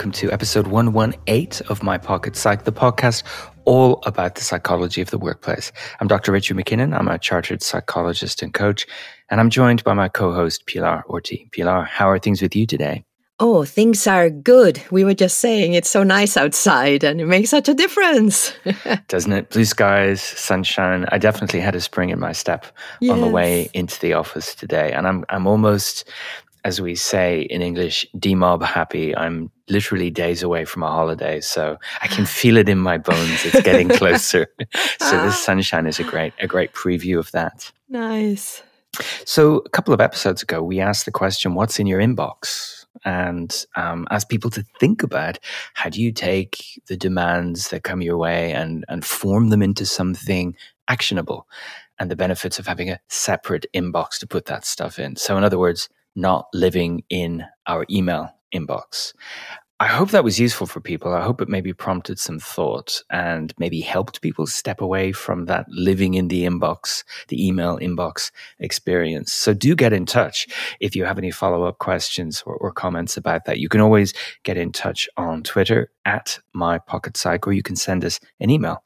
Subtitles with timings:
[0.00, 3.22] welcome to episode 118 of My Pocket Psych, the podcast
[3.66, 5.72] all about the psychology of the workplace.
[6.00, 6.32] I'm Dr.
[6.32, 6.94] Richard MacKinnon.
[6.94, 8.86] I'm a chartered psychologist and coach,
[9.28, 11.52] and I'm joined by my co host, Pilar Orti.
[11.52, 13.04] Pilar, how are things with you today?
[13.40, 14.82] Oh, things are good.
[14.90, 18.54] We were just saying it's so nice outside and it makes such a difference.
[19.08, 19.50] Doesn't it?
[19.50, 21.04] Blue skies, sunshine.
[21.12, 22.64] I definitely had a spring in my step
[23.00, 23.12] yes.
[23.12, 24.92] on the way into the office today.
[24.92, 26.08] And I'm I'm almost
[26.64, 29.16] as we say in English, demob happy.
[29.16, 33.44] I'm literally days away from a holiday, so I can feel it in my bones.
[33.44, 34.46] It's getting closer.
[35.00, 37.70] so this sunshine is a great a great preview of that.
[37.88, 38.62] Nice.
[39.24, 43.64] So a couple of episodes ago, we asked the question, "What's in your inbox?" and
[43.76, 45.38] um, ask people to think about
[45.74, 49.86] how do you take the demands that come your way and and form them into
[49.86, 50.56] something
[50.88, 51.46] actionable,
[51.98, 55.16] and the benefits of having a separate inbox to put that stuff in.
[55.16, 55.88] So, in other words
[56.20, 59.12] not living in our email inbox.
[59.82, 61.14] I hope that was useful for people.
[61.14, 65.64] I hope it maybe prompted some thought and maybe helped people step away from that
[65.70, 69.32] living in the inbox, the email inbox experience.
[69.32, 70.46] So do get in touch
[70.80, 73.58] if you have any follow up questions or, or, comments about that.
[73.58, 74.12] You can always
[74.42, 78.50] get in touch on Twitter at my pocket psych, or you can send us an
[78.50, 78.84] email,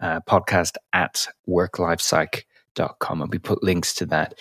[0.00, 3.20] uh, podcast at worklifepsych.com.
[3.20, 4.34] And we put links to that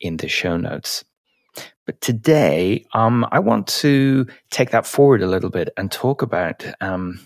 [0.00, 1.04] in the show notes.
[1.86, 6.64] But today, um, I want to take that forward a little bit and talk about
[6.80, 7.20] um,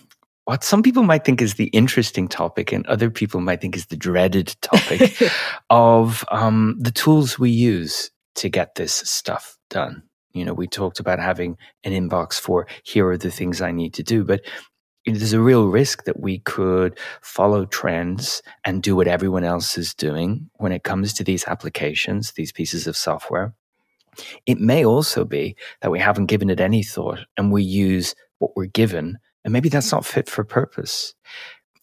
[0.45, 3.87] what some people might think is the interesting topic, and other people might think is
[3.87, 5.21] the dreaded topic
[5.69, 10.03] of um, the tools we use to get this stuff done.
[10.33, 13.93] You know, we talked about having an inbox for here are the things I need
[13.95, 14.41] to do, but
[15.05, 19.93] there's a real risk that we could follow trends and do what everyone else is
[19.93, 23.53] doing when it comes to these applications, these pieces of software.
[24.45, 28.51] It may also be that we haven't given it any thought and we use what
[28.55, 31.13] we're given, and maybe that's not fit for purpose.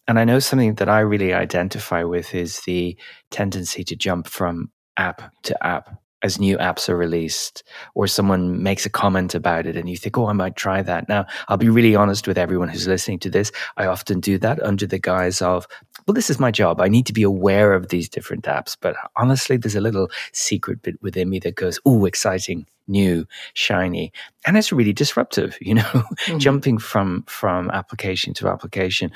[0.07, 2.97] And I know something that I really identify with is the
[3.31, 7.63] tendency to jump from app to app as new apps are released
[7.93, 11.07] or someone makes a comment about it and you think, oh, I might try that.
[11.07, 13.51] Now, I'll be really honest with everyone who's listening to this.
[13.77, 15.67] I often do that under the guise of,
[16.07, 16.81] well, this is my job.
[16.81, 18.75] I need to be aware of these different apps.
[18.79, 24.11] But honestly, there's a little secret bit within me that goes, oh, exciting, new, shiny.
[24.47, 26.39] And it's really disruptive, you know, mm-hmm.
[26.39, 29.11] jumping from, from application to application.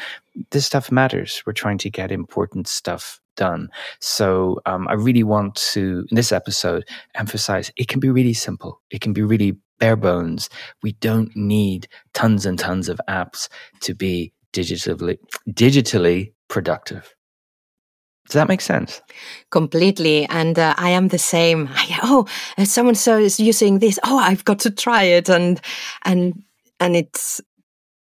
[0.51, 1.41] This stuff matters.
[1.47, 3.69] We're trying to get important stuff done.
[4.01, 6.83] So um, I really want to, in this episode,
[7.15, 8.81] emphasize it can be really simple.
[8.91, 10.49] It can be really bare bones.
[10.83, 13.47] We don't need tons and tons of apps
[13.79, 15.17] to be digitally
[15.49, 17.15] digitally productive.
[18.27, 19.01] Does that make sense?
[19.49, 20.25] Completely.
[20.25, 21.67] And uh, I am the same.
[21.73, 22.27] I, oh,
[22.63, 23.97] someone so is using this.
[24.03, 25.29] Oh, I've got to try it.
[25.29, 25.59] And,
[26.05, 26.43] and,
[26.79, 27.41] and it's,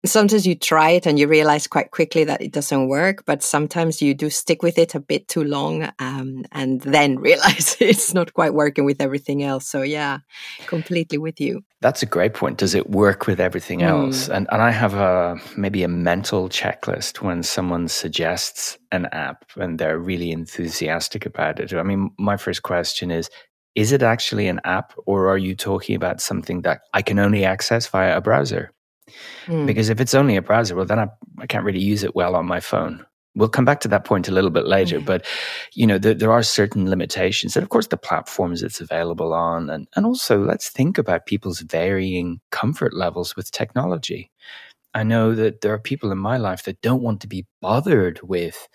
[0.05, 4.01] sometimes you try it and you realize quite quickly that it doesn't work but sometimes
[4.01, 8.33] you do stick with it a bit too long um, and then realize it's not
[8.33, 9.67] quite working with everything else.
[9.67, 10.19] So yeah
[10.67, 11.63] completely with you.
[11.81, 12.57] That's a great point.
[12.57, 14.27] Does it work with everything else?
[14.27, 14.35] Mm.
[14.35, 19.79] and, and i have a maybe a mental checklist when someone suggests an app and
[19.79, 21.73] they're really enthusiastic about it.
[21.73, 23.29] I mean my first question is
[23.75, 27.43] is it actually an app or are you talking about something that i can only
[27.43, 28.71] access via a browser
[29.47, 29.65] Mm.
[29.65, 31.07] Because if it's only a browser, well, then I,
[31.39, 33.05] I can't really use it well on my phone.
[33.35, 35.25] We'll come back to that point a little bit later, but
[35.73, 39.71] you know there, there are certain limitations, and of course the platforms it's available on,
[39.71, 44.29] and and also let's think about people's varying comfort levels with technology.
[44.93, 48.19] I know that there are people in my life that don't want to be bothered
[48.21, 48.67] with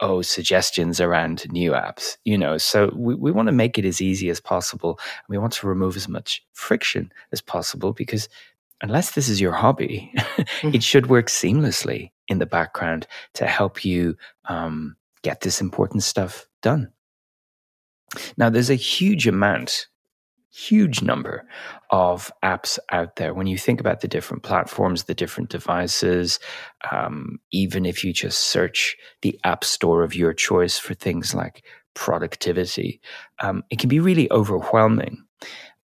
[0.00, 4.02] oh suggestions around new apps you know so we, we want to make it as
[4.02, 8.28] easy as possible and we want to remove as much friction as possible because
[8.82, 10.74] unless this is your hobby, mm-hmm.
[10.74, 14.16] it should work seamlessly in the background to help you
[14.48, 16.90] um, get this important stuff done.
[18.36, 19.88] Now, there's a huge amount,
[20.52, 21.44] huge number
[21.90, 23.34] of apps out there.
[23.34, 26.38] When you think about the different platforms, the different devices,
[26.90, 31.64] um, even if you just search the app store of your choice for things like
[31.94, 33.00] productivity,
[33.40, 35.22] um, it can be really overwhelming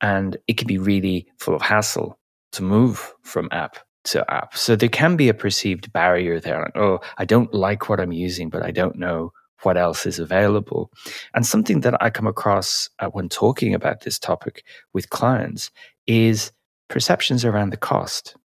[0.01, 2.19] and it can be really full of hassle
[2.53, 4.57] to move from app to app.
[4.57, 6.77] So there can be a perceived barrier there.
[6.77, 9.33] Oh, I don't like what I'm using, but I don't know
[9.63, 10.91] what else is available.
[11.35, 15.71] And something that I come across uh, when talking about this topic with clients
[16.07, 16.53] is
[16.89, 18.37] perceptions around the cost.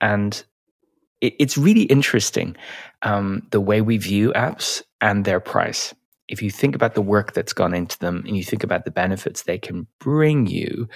[0.00, 0.44] And
[1.20, 2.56] it, it's really interesting
[3.02, 5.94] um, the way we view apps and their price.
[6.28, 8.90] If you think about the work that's gone into them and you think about the
[8.90, 10.86] benefits they can bring you,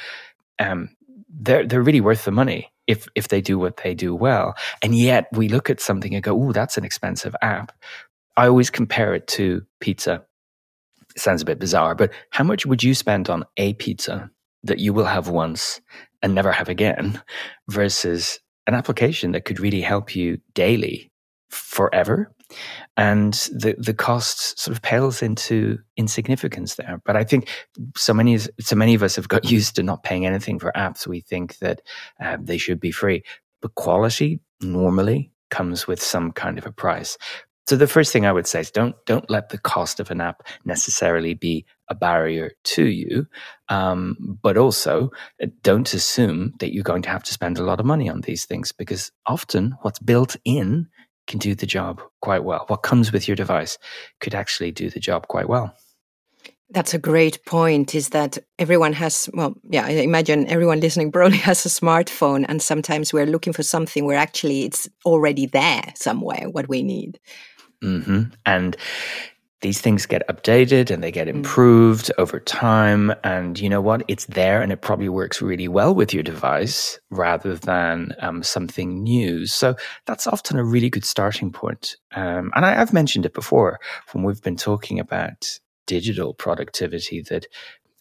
[0.59, 0.91] um,
[1.33, 2.69] they're they're really worth the money.
[2.89, 4.55] if if they do what they do well.
[4.83, 7.73] And yet we look at something and go, "Oh, that's an expensive app."
[8.37, 10.25] I always compare it to pizza.
[11.15, 14.31] It sounds a bit bizarre, but how much would you spend on a pizza
[14.65, 15.81] that you will have once
[16.23, 17.23] and never have again
[17.69, 21.12] versus an application that could really help you daily
[21.53, 22.33] forever
[22.97, 27.01] and the the cost sort of pales into insignificance there.
[27.05, 27.49] But I think
[27.97, 31.07] so many so many of us have got used to not paying anything for apps.
[31.07, 31.83] We think that
[32.21, 33.23] uh, they should be free,
[33.61, 37.19] but quality normally comes with some kind of a price.
[37.69, 40.21] So the first thing I would say is don't don't let the cost of an
[40.21, 43.27] app necessarily be a barrier to you,
[43.69, 45.11] um, but also
[45.43, 48.23] uh, don't assume that you're going to have to spend a lot of money on
[48.23, 50.89] these things because often what's built in
[51.27, 52.65] can do the job quite well.
[52.69, 53.79] What comes with your device
[54.21, 55.75] could actually do the job quite well.
[56.71, 57.95] That's a great point.
[57.95, 62.63] Is that everyone has, well, yeah, I imagine everyone listening probably has a smartphone, and
[62.63, 67.21] sometimes we're looking for something where actually it's already there somewhere, what we need.
[67.83, 68.23] Mm-hmm.
[68.47, 68.77] And
[69.63, 71.37] these things get updated and they get mm.
[71.37, 72.19] improved mm.
[72.19, 73.13] over time.
[73.25, 74.03] And you know what?
[74.09, 79.03] It's there and it probably works really well with your device rather than um, something
[79.03, 79.47] new.
[79.47, 79.75] So
[80.07, 81.97] that's often a really good starting point.
[82.15, 83.81] Um, and I, I've mentioned it before
[84.13, 87.47] when we've been talking about digital productivity that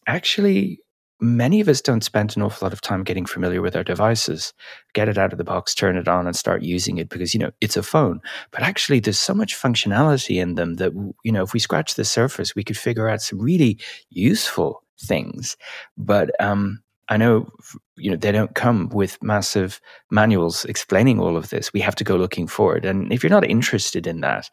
[0.08, 0.80] actually
[1.22, 4.54] many of us don't spend an awful lot of time getting familiar with our devices.
[4.94, 7.40] Get it out of the box, turn it on, and start using it because, you
[7.40, 8.20] know, it's a phone.
[8.50, 10.92] But actually, there's so much functionality in them that,
[11.24, 13.80] you know, if we scratch the surface, we could figure out some really
[14.10, 15.56] useful things.
[15.96, 17.52] But, um, I know,
[17.98, 21.74] you know, they don't come with massive manuals explaining all of this.
[21.74, 22.86] We have to go looking for it.
[22.86, 24.50] And if you're not interested in that,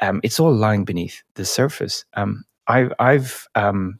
[0.00, 2.04] um, it's all lying beneath the surface.
[2.14, 3.98] Um, I, I've um,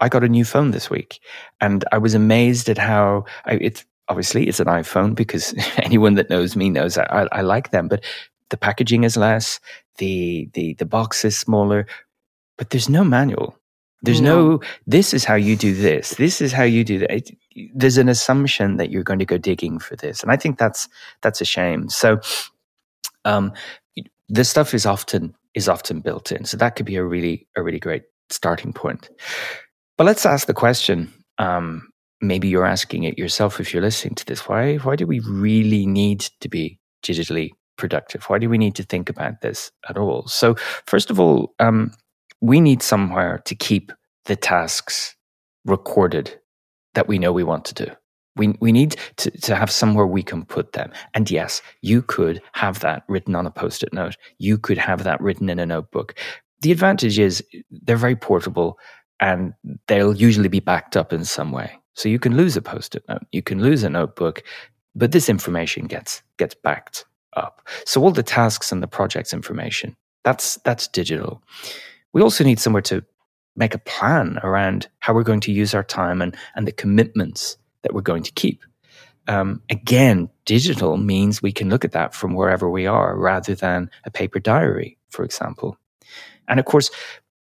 [0.00, 1.20] I got a new phone this week,
[1.60, 6.30] and I was amazed at how I, it's obviously it's an iPhone because anyone that
[6.30, 7.88] knows me knows I, I, like them.
[7.88, 8.04] But
[8.50, 9.60] the packaging is less,
[9.98, 11.86] the the the box is smaller,
[12.58, 13.56] but there's no manual.
[14.02, 14.52] There's no.
[14.52, 16.14] no this is how you do this.
[16.14, 17.30] This is how you do that.
[17.74, 20.88] There's an assumption that you're going to go digging for this, and I think that's
[21.20, 21.88] that's a shame.
[21.88, 22.20] So,
[23.24, 23.52] um,
[24.28, 27.62] this stuff is often is often built in, so that could be a really a
[27.62, 29.10] really great starting point.
[30.00, 31.12] But let's ask the question.
[31.36, 31.90] Um,
[32.22, 34.48] maybe you're asking it yourself if you're listening to this.
[34.48, 38.24] Why, why do we really need to be digitally productive?
[38.24, 40.26] Why do we need to think about this at all?
[40.26, 40.54] So,
[40.86, 41.92] first of all, um,
[42.40, 43.92] we need somewhere to keep
[44.24, 45.14] the tasks
[45.66, 46.34] recorded
[46.94, 47.92] that we know we want to do.
[48.36, 50.92] We, we need to, to have somewhere we can put them.
[51.12, 54.16] And yes, you could have that written on a post it note.
[54.38, 56.18] You could have that written in a notebook.
[56.62, 58.78] The advantage is they're very portable
[59.20, 59.54] and
[59.86, 61.78] they'll usually be backed up in some way.
[61.94, 64.42] So you can lose a post-it note, you can lose a notebook,
[64.94, 67.04] but this information gets gets backed
[67.36, 67.66] up.
[67.84, 71.42] So all the tasks and the project's information, that's that's digital.
[72.12, 73.04] We also need somewhere to
[73.56, 77.56] make a plan around how we're going to use our time and, and the commitments
[77.82, 78.64] that we're going to keep.
[79.28, 83.90] Um, again, digital means we can look at that from wherever we are rather than
[84.04, 85.76] a paper diary, for example.
[86.48, 86.90] And of course,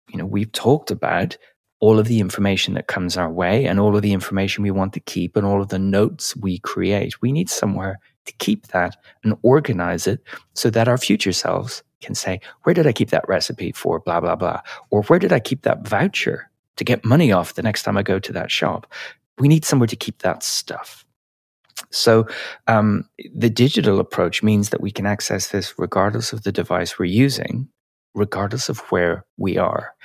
[0.09, 1.37] you know, we've talked about
[1.81, 4.93] all of the information that comes our way and all of the information we want
[4.93, 7.19] to keep and all of the notes we create.
[7.21, 10.21] We need somewhere to keep that and organize it
[10.53, 14.19] so that our future selves can say, where did I keep that recipe for blah,
[14.19, 14.61] blah, blah?
[14.91, 18.03] Or where did I keep that voucher to get money off the next time I
[18.03, 18.91] go to that shop?
[19.39, 21.03] We need somewhere to keep that stuff.
[21.89, 22.27] So,
[22.67, 27.05] um, the digital approach means that we can access this regardless of the device we're
[27.05, 27.67] using,
[28.13, 29.95] regardless of where we are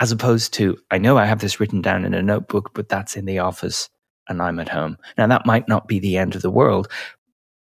[0.00, 3.16] as opposed to, I know I have this written down in a notebook, but that's
[3.16, 3.88] in the office
[4.28, 4.98] and I'm at home.
[5.16, 6.88] Now, that might not be the end of the world,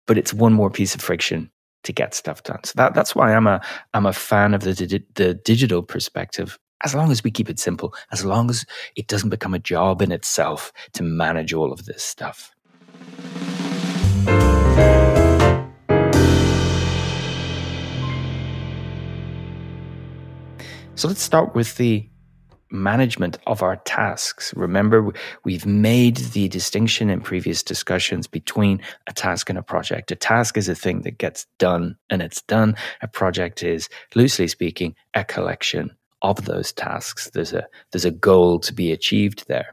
[0.07, 1.51] but it's one more piece of friction
[1.85, 2.63] to get stuff done.
[2.65, 3.61] So that, that's why I'm a,
[3.95, 6.59] I'm a fan of the, di- the digital perspective.
[6.83, 10.03] As long as we keep it simple, as long as it doesn't become a job
[10.03, 12.55] in itself to manage all of this stuff.
[20.97, 22.10] So let's start with the
[22.71, 24.55] management of our tasks.
[24.55, 25.13] Remember,
[25.45, 30.11] we've made the distinction in previous discussions between a task and a project.
[30.11, 32.77] A task is a thing that gets done and it's done.
[33.03, 35.91] A project is, loosely speaking, a collection
[36.23, 37.31] of those tasks.
[37.31, 39.73] There's a there's a goal to be achieved there.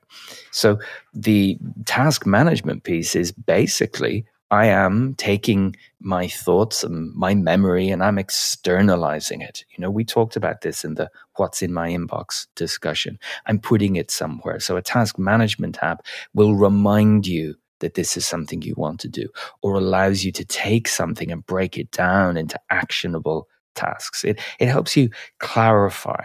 [0.51, 0.79] So
[1.13, 8.01] the task management piece is basically I am taking my thoughts and my memory and
[8.03, 9.65] I'm externalizing it.
[9.71, 13.19] You know, we talked about this in the what's in my inbox discussion.
[13.45, 14.59] I'm putting it somewhere.
[14.59, 19.09] So a task management app will remind you that this is something you want to
[19.09, 19.27] do
[19.61, 24.23] or allows you to take something and break it down into actionable tasks.
[24.23, 26.23] It, it helps you clarify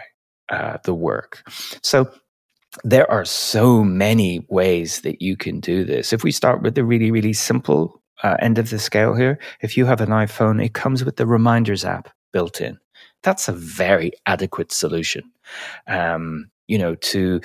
[0.49, 1.43] uh, the work.
[1.83, 2.09] So
[2.83, 6.11] there are so many ways that you can do this.
[6.11, 9.75] If we start with the really, really simple uh, end of the scale here, if
[9.77, 12.77] you have an iPhone, it comes with the Reminders app built in.
[13.23, 15.23] That's a very adequate solution.
[15.87, 17.41] Um, you know, to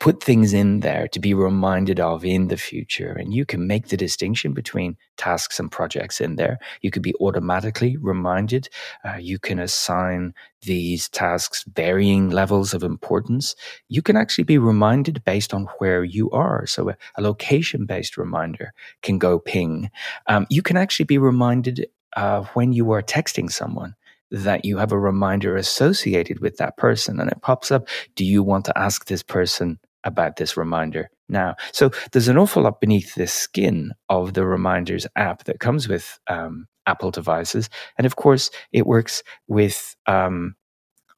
[0.00, 3.12] put things in there to be reminded of in the future.
[3.12, 6.58] And you can make the distinction between tasks and projects in there.
[6.80, 8.70] You could be automatically reminded.
[9.04, 13.54] Uh, you can assign these tasks varying levels of importance.
[13.88, 16.66] You can actually be reminded based on where you are.
[16.66, 19.90] So a, a location based reminder can go ping.
[20.26, 23.94] Um, you can actually be reminded uh, when you are texting someone
[24.30, 27.86] that you have a reminder associated with that person and it pops up.
[28.14, 31.56] Do you want to ask this person about this reminder now?
[31.72, 36.18] So there's an awful lot beneath the skin of the reminders app that comes with
[36.28, 37.68] um, Apple devices.
[37.98, 40.56] And of course, it works with um,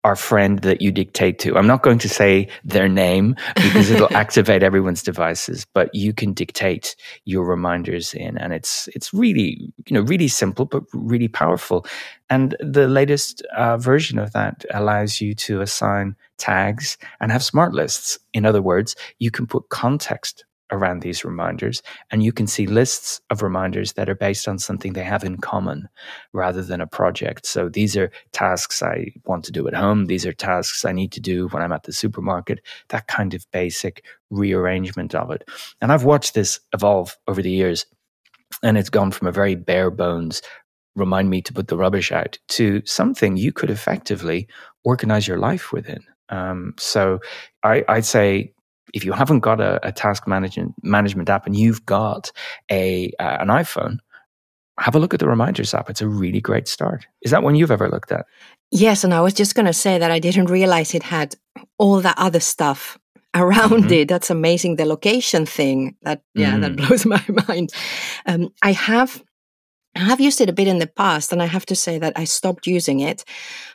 [0.04, 1.56] our friend that you dictate to.
[1.56, 6.32] I'm not going to say their name because it'll activate everyone's devices, but you can
[6.32, 11.86] dictate your reminders in and it's it's really, you know, really simple but really powerful.
[12.30, 17.72] And the latest uh, version of that allows you to assign tags and have smart
[17.72, 18.18] lists.
[18.32, 21.82] In other words, you can put context around these reminders.
[22.10, 25.36] And you can see lists of reminders that are based on something they have in
[25.36, 25.88] common
[26.32, 27.46] rather than a project.
[27.46, 30.06] So these are tasks I want to do at home.
[30.06, 33.46] These are tasks I need to do when I'm at the supermarket, that kind of
[33.52, 35.48] basic rearrangement of it.
[35.80, 37.86] And I've watched this evolve over the years.
[38.62, 40.42] And it's gone from a very bare bones
[40.94, 44.46] remind me to put the rubbish out to something you could effectively
[44.84, 46.04] organize your life within.
[46.28, 47.20] Um, so
[47.62, 48.52] I, I'd say
[48.92, 52.30] if you haven't got a, a task management management app and you've got
[52.70, 53.98] a uh, an iPhone,
[54.78, 55.90] have a look at the reminders app.
[55.90, 57.06] It's a really great start.
[57.22, 58.26] Is that one you've ever looked at?
[58.70, 61.34] Yes, and I was just going to say that I didn't realize it had
[61.78, 62.98] all that other stuff
[63.34, 63.92] around mm-hmm.
[63.92, 64.08] it.
[64.08, 64.76] That's amazing.
[64.76, 66.60] The location thing that yeah, mm.
[66.62, 67.70] that blows my mind.
[68.26, 69.22] Um, I have
[69.94, 72.14] I have used it a bit in the past, and I have to say that
[72.16, 73.24] I stopped using it.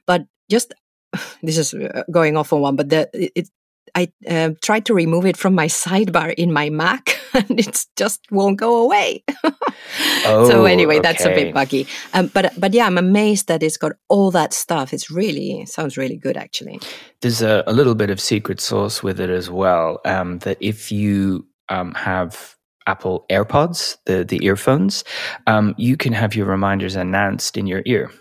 [0.05, 0.73] But just
[1.43, 3.49] this is uh, going off on one, but the it,
[3.97, 8.21] I uh, tried to remove it from my sidebar in my Mac, and it just
[8.29, 9.23] won't go away.
[9.43, 11.01] oh, so anyway, okay.
[11.01, 11.87] that's a bit buggy.
[12.13, 14.93] Um, but but yeah, I'm amazed that it's got all that stuff.
[14.93, 16.79] It's really sounds really good, actually.
[17.21, 19.99] There's a, a little bit of secret sauce with it as well.
[20.05, 25.03] Um, that if you um, have Apple AirPods, the the earphones,
[25.47, 28.11] um, you can have your reminders announced in your ear.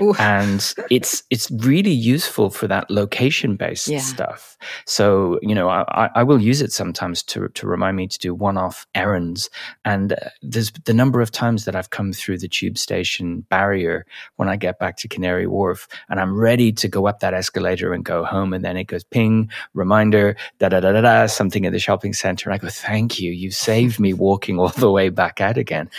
[0.00, 0.14] Ooh.
[0.18, 4.00] and it's it's really useful for that location based yeah.
[4.00, 4.56] stuff.
[4.86, 8.34] So you know, I, I will use it sometimes to to remind me to do
[8.34, 9.50] one off errands.
[9.84, 14.06] And uh, there's the number of times that I've come through the tube station barrier
[14.36, 17.92] when I get back to Canary Wharf, and I'm ready to go up that escalator
[17.92, 21.64] and go home, and then it goes ping reminder da da da da da something
[21.64, 22.50] in the shopping center.
[22.50, 25.90] And I go, thank you, you saved me walking all the way back out again.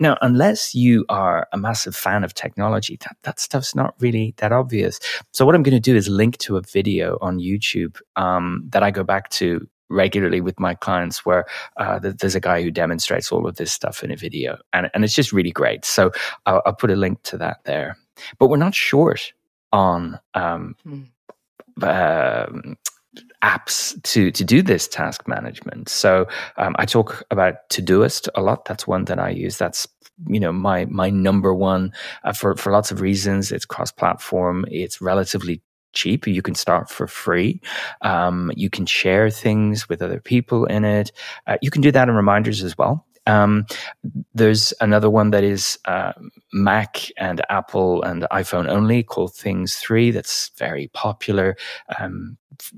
[0.00, 4.52] Now, unless you are a massive fan of technology, that, that stuff's not really that
[4.52, 4.98] obvious.
[5.32, 8.82] So, what I'm going to do is link to a video on YouTube um, that
[8.82, 11.46] I go back to regularly with my clients where
[11.76, 15.04] uh, there's a guy who demonstrates all of this stuff in a video and, and
[15.04, 16.10] it's just really great so
[16.46, 17.98] I'll, I'll put a link to that there
[18.38, 19.34] but we're not short
[19.72, 21.06] on um, mm.
[21.82, 22.46] uh,
[23.42, 25.88] apps to to do this task management.
[25.88, 28.64] So um, I talk about Todoist a lot.
[28.64, 29.58] That's one that I use.
[29.58, 29.86] That's
[30.28, 31.92] you know my my number one
[32.24, 33.52] uh, for for lots of reasons.
[33.52, 34.64] It's cross platform.
[34.68, 36.26] It's relatively cheap.
[36.26, 37.60] You can start for free.
[38.02, 41.12] Um, you can share things with other people in it.
[41.46, 43.06] Uh, you can do that in reminders as well.
[43.26, 43.66] Um,
[44.34, 46.12] there's another one that is uh,
[46.52, 51.56] Mac and Apple and iPhone only called Things 3 that's very popular
[51.98, 52.36] um,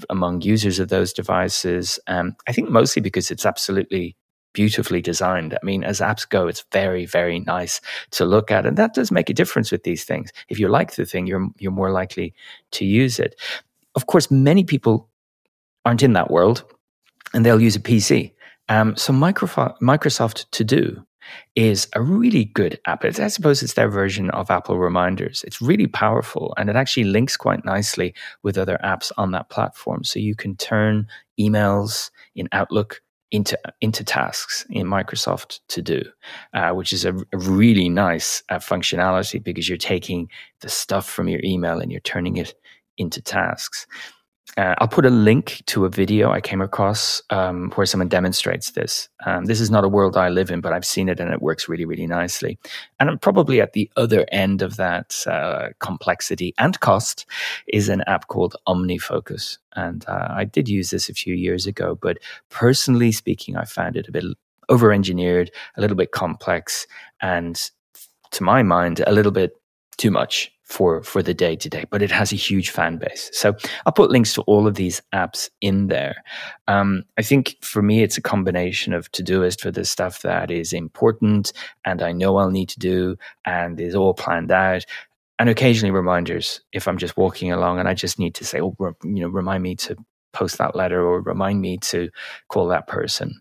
[0.09, 1.99] among users of those devices.
[2.07, 4.17] Um, I think mostly because it's absolutely
[4.53, 5.53] beautifully designed.
[5.53, 7.79] I mean, as apps go, it's very, very nice
[8.13, 8.65] to look at.
[8.65, 10.33] And that does make a difference with these things.
[10.49, 12.33] If you like the thing, you're, you're more likely
[12.73, 13.39] to use it.
[13.95, 15.11] Of course, many people
[15.85, 16.65] aren't in that world
[17.35, 18.33] and they'll use a PC.
[18.69, 21.07] Um, so Microsoft To Do
[21.55, 23.05] is a really good app.
[23.05, 25.45] It's, I suppose it's their version of Apple Reminders.
[25.45, 30.05] It's really powerful and it actually links quite nicely with other apps on that platform.
[30.05, 31.07] So you can turn
[31.39, 36.03] emails in Outlook into into tasks in Microsoft To Do,
[36.55, 40.31] uh, which is a, a really nice uh, functionality because you're taking
[40.61, 42.55] the stuff from your email and you're turning it
[42.99, 43.87] into tasks.
[44.57, 48.71] Uh, I'll put a link to a video I came across um, where someone demonstrates
[48.71, 49.09] this.
[49.27, 51.43] Um, this is not a world I live in, but I've seen it and it
[51.43, 52.59] works really, really nicely.
[52.99, 57.27] And I'm probably at the other end of that uh, complexity and cost
[57.67, 59.59] is an app called OmniFocus.
[59.75, 63.97] And uh, I did use this a few years ago, but personally speaking, I found
[63.97, 64.25] it a bit
[64.69, 66.87] over engineered, a little bit complex,
[67.21, 67.71] and
[68.31, 69.53] to my mind, a little bit
[69.97, 73.31] too much for for the day to day but it has a huge fan base.
[73.33, 73.55] So
[73.87, 76.17] i'll put links to all of these apps in there.
[76.69, 80.73] Um, i think for me it's a combination of todoist for the stuff that is
[80.73, 81.53] important
[81.85, 84.85] and i know i'll need to do and is all planned out
[85.39, 88.75] and occasionally reminders if i'm just walking along and i just need to say oh
[89.05, 89.97] you know remind me to
[90.33, 92.11] post that letter or remind me to
[92.49, 93.41] call that person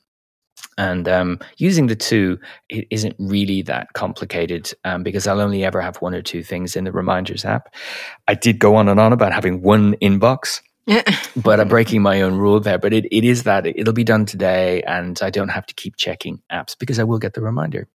[0.78, 2.38] and um, using the two
[2.70, 6.76] it isn't really that complicated um, because I'll only ever have one or two things
[6.76, 7.74] in the reminders app.
[8.28, 10.62] I did go on and on about having one inbox.
[11.36, 12.78] but I'm breaking my own rule there.
[12.78, 15.96] But it, it is that it'll be done today, and I don't have to keep
[15.96, 17.88] checking apps because I will get the reminder.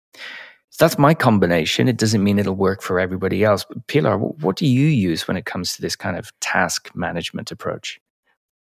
[0.71, 1.89] So that's my combination.
[1.89, 3.65] It doesn't mean it'll work for everybody else.
[3.69, 7.51] But Pilar, what do you use when it comes to this kind of task management
[7.51, 8.01] approach?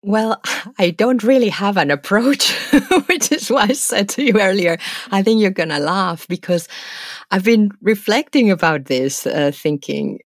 [0.03, 0.39] Well,
[0.79, 2.51] I don't really have an approach,
[3.07, 4.77] which is why I said to you earlier,
[5.11, 6.67] I think you're going to laugh because
[7.31, 10.19] I've been reflecting about this, uh, thinking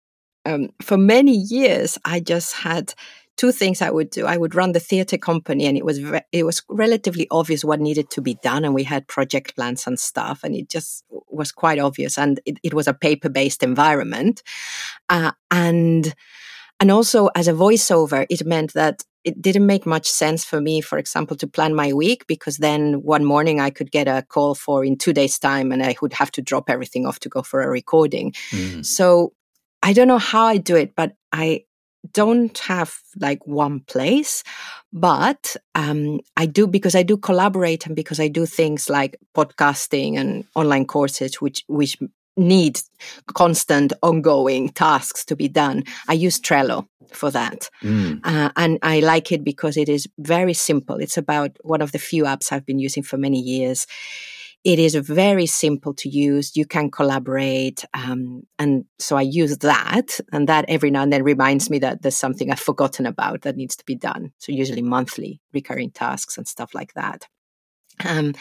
[0.45, 2.93] um, for many years, I just had
[3.35, 4.25] two things I would do.
[4.25, 7.81] I would run the theater company, and it was re- it was relatively obvious what
[7.81, 11.51] needed to be done, and we had project plans and stuff, and it just was
[11.51, 12.17] quite obvious.
[12.17, 14.41] And it, it was a paper based environment,
[15.09, 16.15] uh, and
[16.79, 20.79] and also as a voiceover, it meant that it didn't make much sense for me,
[20.79, 24.55] for example, to plan my week because then one morning I could get a call
[24.55, 27.41] for in two days' time and I would have to drop everything off to go
[27.41, 28.31] for a recording.
[28.51, 28.85] Mm.
[28.85, 29.33] So
[29.83, 31.65] I don't know how I do it, but I
[32.13, 34.45] don't have like one place,
[34.93, 40.17] but um, I do because I do collaborate and because I do things like podcasting
[40.17, 41.97] and online courses, which which
[42.37, 42.79] need
[43.33, 45.83] constant ongoing tasks to be done.
[46.07, 47.69] I use Trello for that.
[47.83, 48.19] Mm.
[48.23, 50.97] Uh, and I like it because it is very simple.
[50.97, 53.87] It's about one of the few apps I've been using for many years.
[54.63, 56.57] It is very simple to use.
[56.57, 57.85] You can collaborate.
[57.93, 60.19] Um, and so I use that.
[60.33, 63.55] And that every now and then reminds me that there's something I've forgotten about that
[63.55, 64.33] needs to be done.
[64.39, 67.27] So usually monthly recurring tasks and stuff like that.
[68.05, 68.35] Um,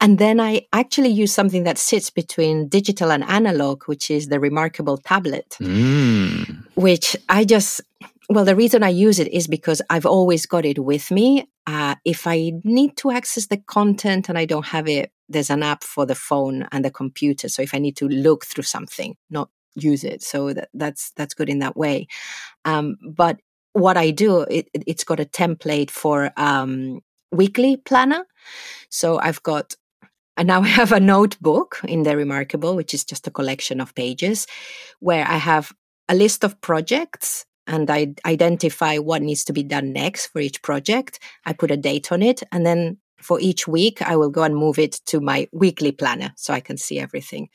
[0.00, 4.40] and then I actually use something that sits between digital and analog, which is the
[4.40, 6.64] remarkable tablet, mm.
[6.74, 7.80] which I just,
[8.28, 11.48] well, the reason I use it is because I've always got it with me.
[11.66, 15.62] Uh, if I need to access the content and I don't have it, there's an
[15.62, 17.48] app for the phone and the computer.
[17.48, 20.22] So if I need to look through something, not use it.
[20.22, 22.06] So that, that's that's good in that way.
[22.64, 23.40] Um, but
[23.72, 27.00] what I do, it, has got a template for um,
[27.32, 28.26] weekly planner.
[28.90, 29.74] So I've got,
[30.36, 33.94] and now I have a notebook in the Remarkable, which is just a collection of
[33.94, 34.46] pages
[35.00, 35.72] where I have
[36.08, 40.62] a list of projects and I identify what needs to be done next for each
[40.62, 41.20] project.
[41.46, 42.42] I put a date on it.
[42.50, 46.32] And then for each week, I will go and move it to my weekly planner
[46.36, 47.48] so I can see everything.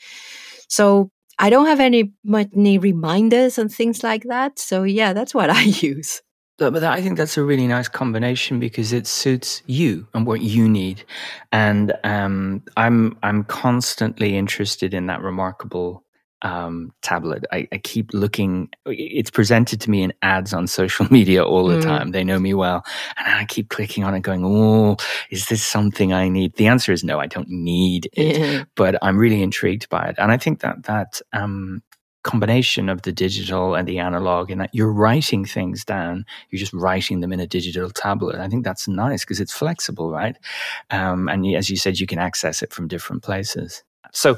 [0.69, 4.59] So I don't have any many reminders and things like that.
[4.59, 6.21] So yeah, that's what I use.
[6.57, 10.67] But I think that's a really nice combination because it suits you and what you
[10.67, 11.03] need.
[11.51, 16.03] And um, I'm I'm constantly interested in that remarkable
[16.41, 17.45] um, tablet.
[17.51, 18.69] I, I, keep looking.
[18.85, 21.83] It's presented to me in ads on social media all the mm.
[21.83, 22.11] time.
[22.11, 22.83] They know me well,
[23.17, 24.97] and I keep clicking on it, going, "Oh,
[25.29, 27.19] is this something I need?" The answer is no.
[27.19, 28.63] I don't need it, yeah.
[28.75, 31.81] but I'm really intrigued by it, and I think that that um,
[32.27, 36.73] combination of the digital and the analog in that you're writing things down you're just
[36.73, 38.35] writing them in a digital tablet.
[38.35, 40.35] I think that's nice because it's flexible right?
[40.89, 43.81] Um, and as you said you can access it from different places.
[44.11, 44.37] So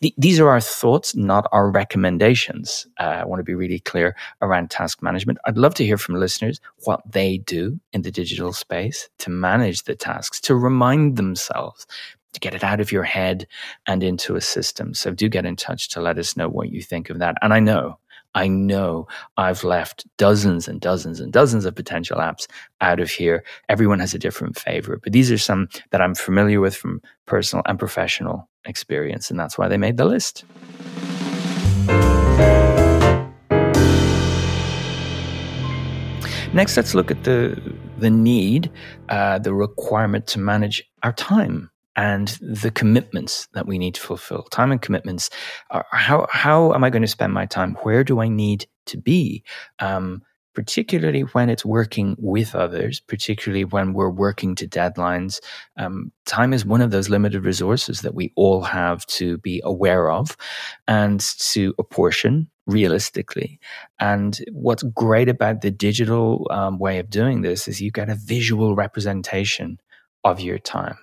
[0.00, 2.86] th- these are our thoughts not our recommendations.
[3.00, 5.38] Uh, i want to be really clear around task management.
[5.44, 9.82] I'd love to hear from listeners what they do in the digital space to manage
[9.84, 11.86] the tasks to remind themselves
[12.34, 13.46] to get it out of your head
[13.86, 14.94] and into a system.
[14.94, 17.36] So do get in touch to let us know what you think of that.
[17.42, 17.98] And I know,
[18.34, 22.46] I know I've left dozens and dozens and dozens of potential apps
[22.80, 23.44] out of here.
[23.68, 27.62] Everyone has a different favorite, but these are some that I'm familiar with from personal
[27.66, 29.30] and professional experience.
[29.30, 30.44] And that's why they made the list.
[36.52, 37.60] Next, let's look at the
[37.98, 38.70] the need,
[39.08, 44.42] uh, the requirement to manage our time and the commitments that we need to fulfill.
[44.44, 45.30] Time and commitments.
[45.90, 47.76] How how am I going to spend my time?
[47.82, 49.44] Where do I need to be?
[49.78, 50.22] Um,
[50.54, 55.40] particularly when it's working with others, particularly when we're working to deadlines.
[55.76, 60.10] Um, time is one of those limited resources that we all have to be aware
[60.10, 60.36] of
[60.86, 63.58] and to apportion realistically.
[64.00, 68.14] And what's great about the digital um, way of doing this is you get a
[68.14, 69.80] visual representation
[70.22, 70.96] of your time.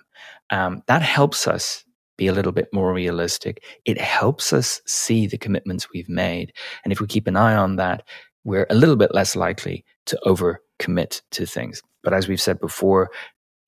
[0.50, 1.84] Um, that helps us
[2.18, 3.64] be a little bit more realistic.
[3.84, 6.52] It helps us see the commitments we've made.
[6.84, 8.06] And if we keep an eye on that,
[8.44, 11.82] we're a little bit less likely to overcommit to things.
[12.02, 13.10] But as we've said before,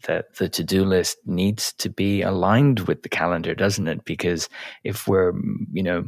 [0.06, 4.04] the, the to-do list needs to be aligned with the calendar, doesn't it?
[4.04, 4.48] Because
[4.82, 5.32] if we're,
[5.72, 6.04] you know,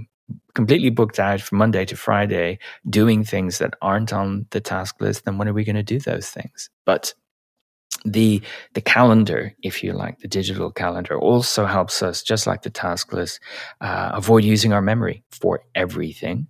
[0.54, 2.58] completely booked out from Monday to Friday
[2.90, 5.98] doing things that aren't on the task list, then when are we going to do
[5.98, 6.68] those things?
[6.84, 7.14] But
[8.04, 8.42] the
[8.74, 13.12] the calendar, if you like, the digital calendar also helps us, just like the task
[13.12, 13.40] list,
[13.80, 16.46] uh, avoid using our memory for everything.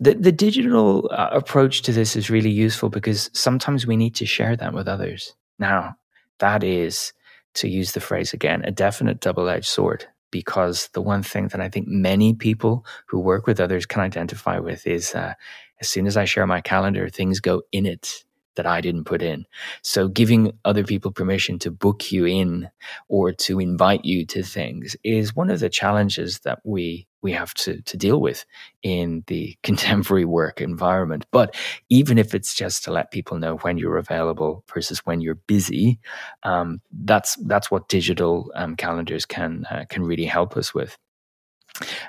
[0.00, 4.26] The, the digital uh, approach to this is really useful because sometimes we need to
[4.26, 5.34] share that with others.
[5.58, 5.96] Now,
[6.38, 7.12] that is,
[7.54, 11.60] to use the phrase again, a definite double edged sword because the one thing that
[11.60, 15.34] I think many people who work with others can identify with is uh,
[15.80, 18.24] as soon as I share my calendar, things go in it
[18.58, 19.46] that I didn't put in.
[19.82, 22.68] So giving other people permission to book you in
[23.08, 27.54] or to invite you to things is one of the challenges that we we have
[27.54, 28.44] to, to deal with
[28.82, 31.24] in the contemporary work environment.
[31.30, 31.54] But
[31.88, 36.00] even if it's just to let people know when you're available versus when you're busy,
[36.42, 40.98] um, that's that's what digital um, calendars can uh, can really help us with.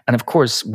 [0.07, 0.67] And of course,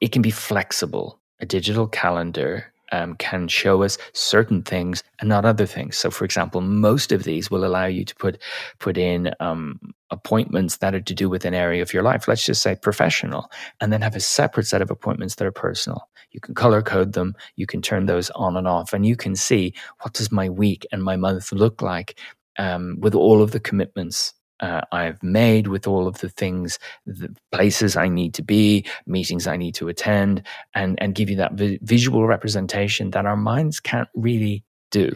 [0.00, 1.20] it can be flexible.
[1.40, 5.96] A digital calendar um, can show us certain things and not other things.
[5.96, 8.40] So, for example, most of these will allow you to put
[8.78, 9.78] put in um,
[10.10, 12.28] appointments that are to do with an area of your life.
[12.28, 16.08] Let's just say professional, and then have a separate set of appointments that are personal.
[16.30, 17.34] You can color code them.
[17.56, 20.86] You can turn those on and off, and you can see what does my week
[20.92, 22.18] and my month look like
[22.58, 27.34] um, with all of the commitments uh, I've made with all of the things, the
[27.52, 30.42] places I need to be, meetings I need to attend,
[30.74, 35.14] and and give you that vi- visual representation that our minds can't really do.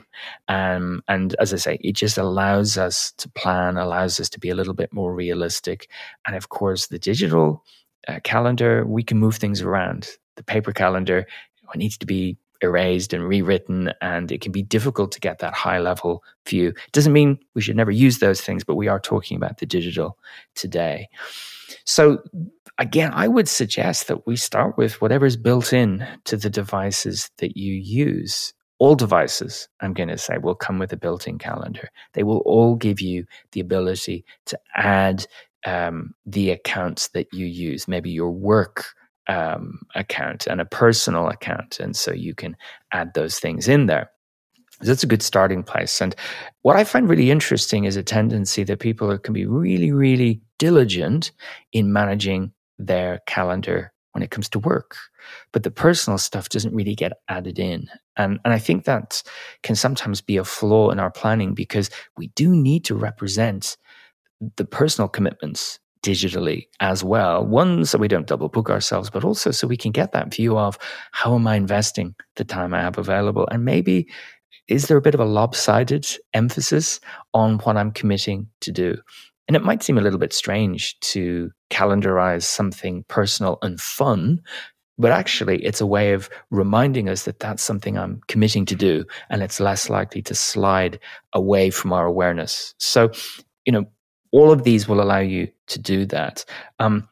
[0.48, 4.50] Um, and as I say, it just allows us to plan, allows us to be
[4.50, 5.88] a little bit more realistic.
[6.26, 7.64] And of course, the digital
[8.06, 10.08] uh, calendar, we can move things around.
[10.36, 11.26] The paper calendar
[11.74, 15.54] it needs to be erased and rewritten, and it can be difficult to get that
[15.54, 16.68] high level view.
[16.68, 19.66] It doesn't mean we should never use those things, but we are talking about the
[19.66, 20.18] digital
[20.54, 21.08] today.
[21.84, 22.22] So,
[22.78, 27.30] again, I would suggest that we start with whatever is built in to the devices
[27.38, 28.54] that you use.
[28.78, 31.88] All devices, I'm going to say, will come with a built in calendar.
[32.14, 35.26] They will all give you the ability to add
[35.64, 38.86] um, the accounts that you use, maybe your work
[39.28, 41.78] um, account and a personal account.
[41.80, 42.56] And so you can
[42.92, 44.10] add those things in there.
[44.80, 46.00] That's a good starting place.
[46.00, 46.14] And
[46.62, 51.30] what I find really interesting is a tendency that people can be really, really diligent
[51.72, 54.96] in managing their calendar when it comes to work.
[55.52, 57.88] But the personal stuff doesn't really get added in.
[58.16, 59.22] And, and I think that
[59.62, 63.76] can sometimes be a flaw in our planning because we do need to represent
[64.56, 67.44] the personal commitments digitally as well.
[67.44, 70.58] One, so we don't double book ourselves, but also so we can get that view
[70.58, 70.78] of
[71.12, 73.48] how am I investing the time I have available?
[73.50, 74.08] And maybe
[74.68, 77.00] is there a bit of a lopsided emphasis
[77.34, 78.96] on what I'm committing to do?
[79.48, 84.40] And it might seem a little bit strange to calendarize something personal and fun,
[84.98, 89.04] but actually it's a way of reminding us that that's something I'm committing to do
[89.30, 91.00] and it's less likely to slide
[91.32, 92.74] away from our awareness.
[92.78, 93.10] So,
[93.64, 93.84] you know,
[94.32, 96.44] all of these will allow you to do that.
[96.78, 97.08] Um,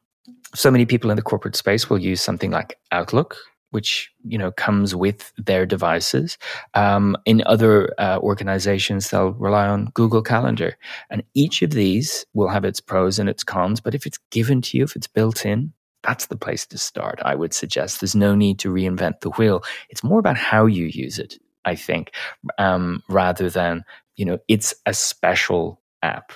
[0.55, 3.37] so many people in the corporate space will use something like Outlook,
[3.71, 6.39] which you know comes with their devices.
[6.75, 10.77] Um, in other uh, organizations, they'll rely on Google Calendar,
[11.09, 13.81] and each of these will have its pros and its cons.
[13.81, 17.21] But if it's given to you, if it's built in, that's the place to start.
[17.25, 19.63] I would suggest there's no need to reinvent the wheel.
[19.91, 21.39] It's more about how you use it.
[21.67, 22.13] I think,
[22.59, 23.85] um, rather than
[24.17, 26.33] you know, it's a special app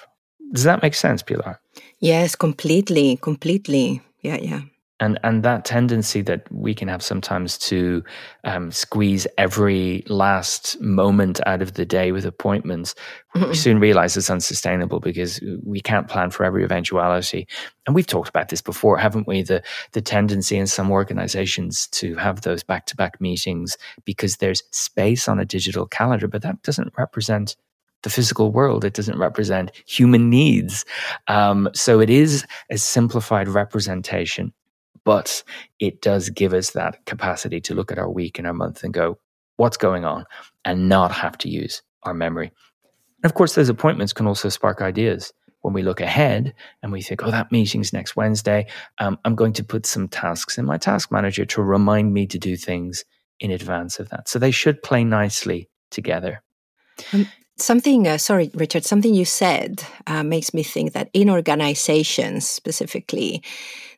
[0.54, 1.60] does that make sense, Pilar?
[1.98, 4.00] Yes, completely, completely.
[4.20, 4.60] Yeah, yeah.
[5.00, 8.04] And and that tendency that we can have sometimes to
[8.44, 12.94] um, squeeze every last moment out of the day with appointments,
[13.34, 17.48] we soon realize it's unsustainable because we can't plan for every eventuality.
[17.86, 19.42] And we've talked about this before, haven't we?
[19.42, 24.62] The the tendency in some organizations to have those back to back meetings because there's
[24.70, 27.56] space on a digital calendar, but that doesn't represent
[28.04, 28.84] the physical world.
[28.84, 30.84] It doesn't represent human needs.
[31.26, 34.52] Um, so it is a simplified representation,
[35.04, 35.42] but
[35.80, 38.94] it does give us that capacity to look at our week and our month and
[38.94, 39.18] go,
[39.56, 40.24] what's going on
[40.64, 42.52] and not have to use our memory.
[43.22, 45.32] And of course, those appointments can also spark ideas.
[45.62, 48.66] When we look ahead and we think, oh, that meeting's next Wednesday,
[48.98, 52.38] um, I'm going to put some tasks in my task manager to remind me to
[52.38, 53.04] do things
[53.40, 54.28] in advance of that.
[54.28, 56.42] So they should play nicely together.
[57.56, 63.42] Something, uh, sorry, Richard, something you said uh, makes me think that in organizations specifically,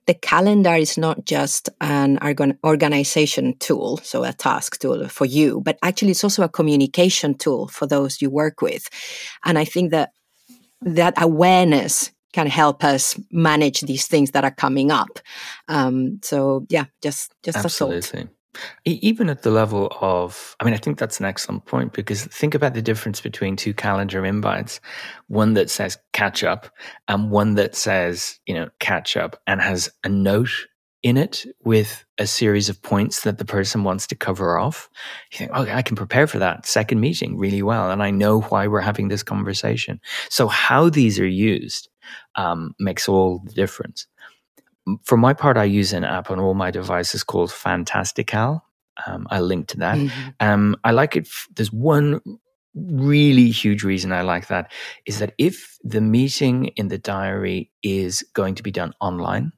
[0.06, 2.18] the calendar is not just an
[2.64, 7.66] organization tool, so a task tool for you, but actually it's also a communication tool
[7.68, 8.88] for those you work with.
[9.44, 10.12] And I think that
[10.82, 15.18] that awareness can help us manage these things that are coming up.
[15.68, 18.28] Um, so yeah, just just Absolutely.
[18.84, 22.54] Even at the level of, I mean, I think that's an excellent point because think
[22.54, 24.80] about the difference between two calendar invites
[25.28, 26.68] one that says catch up
[27.08, 30.66] and one that says, you know, catch up and has a note
[31.02, 34.88] in it with a series of points that the person wants to cover off.
[35.30, 37.90] You think, okay, I can prepare for that second meeting really well.
[37.90, 40.00] And I know why we're having this conversation.
[40.30, 41.88] So, how these are used
[42.34, 44.06] um, makes all the difference
[45.04, 48.64] for my part, I use an app on all my devices called Fantastical.
[49.06, 49.98] Um, I link to that.
[49.98, 50.28] Mm-hmm.
[50.40, 51.26] Um, I like it.
[51.26, 52.20] F- there's one
[52.74, 54.70] really huge reason I like that
[55.06, 59.52] is that if the meeting in the diary is going to be done online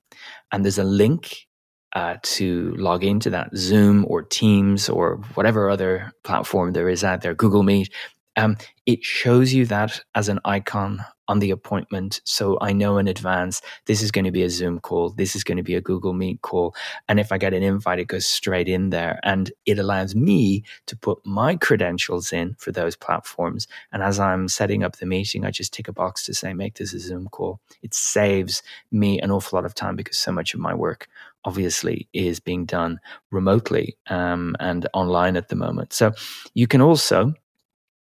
[0.52, 1.48] and there's a link
[1.94, 7.22] uh, to log into that Zoom or Teams or whatever other platform there is out
[7.22, 7.92] there, Google Meet,
[8.36, 12.20] um, it shows you that as an icon on the appointment.
[12.24, 15.44] So I know in advance this is going to be a Zoom call, this is
[15.44, 16.74] going to be a Google Meet call.
[17.08, 19.20] And if I get an invite, it goes straight in there.
[19.22, 23.68] And it allows me to put my credentials in for those platforms.
[23.92, 26.76] And as I'm setting up the meeting, I just tick a box to say, make
[26.76, 27.60] this a Zoom call.
[27.82, 31.08] It saves me an awful lot of time because so much of my work
[31.44, 32.98] obviously is being done
[33.30, 35.92] remotely um, and online at the moment.
[35.92, 36.12] So
[36.54, 37.34] you can also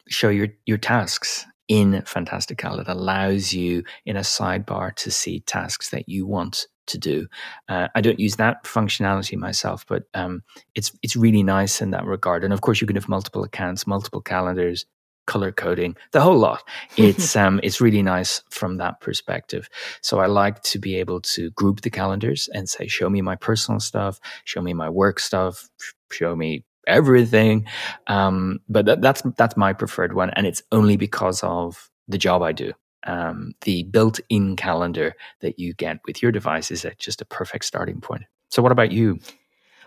[0.07, 2.81] show your, your tasks in Fantastical.
[2.81, 7.27] It allows you in a sidebar to see tasks that you want to do.
[7.69, 10.43] Uh, I don't use that functionality myself, but um,
[10.75, 12.43] it's it's really nice in that regard.
[12.43, 14.85] And of course, you can have multiple accounts, multiple calendars,
[15.27, 16.61] color coding, the whole lot.
[16.97, 19.69] It's um, it's really nice from that perspective.
[20.01, 23.37] So I like to be able to group the calendars and say, show me my
[23.37, 25.69] personal stuff, show me my work stuff,
[26.11, 27.65] show me everything.
[28.07, 32.41] Um, but that, that's that's my preferred one, and it's only because of the job
[32.41, 32.73] I do.
[33.07, 37.99] Um, the built-in calendar that you get with your device is just a perfect starting
[37.99, 38.23] point.
[38.49, 39.19] So, what about you?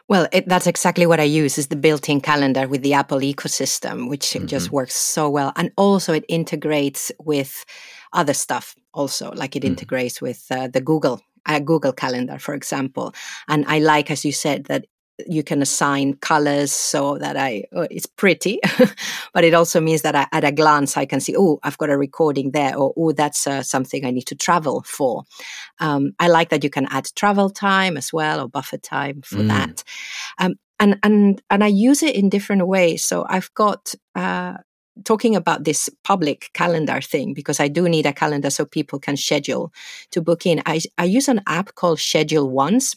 [0.09, 4.09] Well, it, that's exactly what I use is the built-in calendar with the Apple ecosystem,
[4.09, 4.46] which mm-hmm.
[4.46, 7.64] just works so well, and also it integrates with
[8.12, 8.74] other stuff.
[8.92, 9.68] Also, like it mm.
[9.68, 13.14] integrates with uh, the Google uh, Google Calendar, for example.
[13.48, 14.87] And I like, as you said, that
[15.27, 18.59] you can assign colors so that I oh, it's pretty,
[19.33, 21.90] but it also means that I, at a glance I can see oh I've got
[21.90, 25.24] a recording there or oh that's uh, something I need to travel for.
[25.81, 29.37] Um, I like that you can add travel time as well or buffer time for
[29.37, 29.48] mm.
[29.48, 29.85] that,
[30.38, 33.05] um, and and and I use it in different ways.
[33.05, 33.94] So I've got.
[34.14, 34.55] Uh,
[35.05, 39.16] talking about this public calendar thing because I do need a calendar so people can
[39.16, 39.72] schedule
[40.12, 40.62] to book in.
[40.66, 42.94] I, I use an app called Schedule Once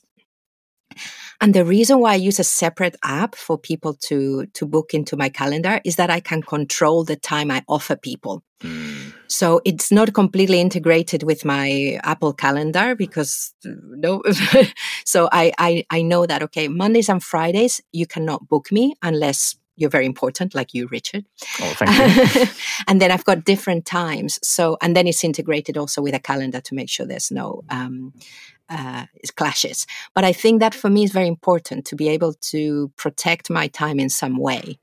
[1.39, 5.15] and the reason why I use a separate app for people to, to book into
[5.15, 8.43] my calendar is that I can control the time I offer people.
[8.62, 9.13] Mm.
[9.28, 14.23] So it's not completely integrated with my Apple calendar because no.
[15.06, 19.56] so I, I, I know that, okay, Mondays and Fridays, you cannot book me unless
[19.78, 21.26] you're very important, like you, Richard.
[21.62, 22.45] Oh, thank you.
[22.88, 24.39] and then I've got different times.
[24.41, 28.13] So, and then it's integrated also with a calendar to make sure there's no um,
[28.70, 29.88] uh, clashes.
[30.14, 33.68] But I think that for me is very important to be able to protect my
[33.68, 34.80] time in some way.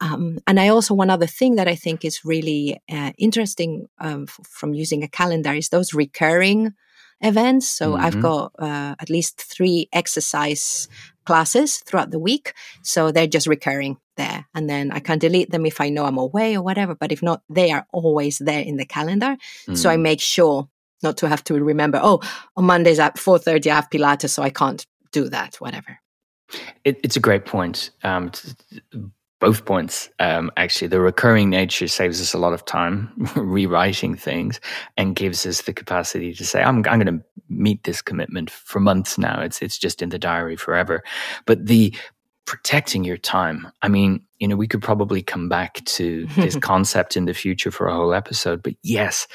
[0.00, 4.26] Um, and I also, one other thing that I think is really uh, interesting um,
[4.28, 6.74] f- from using a calendar is those recurring
[7.20, 7.68] events.
[7.68, 8.04] So mm-hmm.
[8.04, 10.88] I've got uh, at least three exercise
[11.24, 12.52] classes throughout the week.
[12.82, 14.46] So they're just recurring there.
[14.54, 16.96] And then I can delete them if I know I'm away or whatever.
[16.96, 19.36] But if not, they are always there in the calendar.
[19.68, 19.78] Mm.
[19.78, 20.02] So I mm.
[20.02, 20.68] make sure
[21.02, 22.20] not to have to remember, oh,
[22.56, 25.98] on Mondays at 4.30 I have Pilates, so I can't do that, whatever.
[26.84, 27.90] It, it's a great point.
[28.02, 28.30] Um,
[29.42, 30.86] both points, um, actually.
[30.86, 34.60] The recurring nature saves us a lot of time rewriting things
[34.96, 38.78] and gives us the capacity to say, I'm, I'm going to meet this commitment for
[38.78, 39.40] months now.
[39.40, 41.02] It's, it's just in the diary forever.
[41.44, 41.92] But the
[42.46, 43.68] protecting your time.
[43.82, 47.70] I mean, you know, we could probably come back to this concept in the future
[47.70, 48.62] for a whole episode.
[48.62, 49.26] But yes,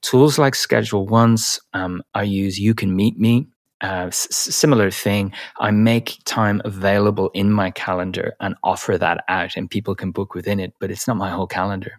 [0.00, 3.46] tools like Schedule Once, um, I use You Can Meet Me
[3.82, 5.32] uh, s- similar thing.
[5.58, 10.34] I make time available in my calendar and offer that out, and people can book
[10.34, 11.98] within it, but it's not my whole calendar.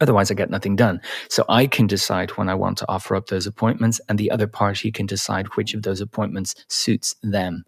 [0.00, 1.00] Otherwise, I get nothing done.
[1.28, 4.46] So I can decide when I want to offer up those appointments, and the other
[4.46, 7.64] party can decide which of those appointments suits them.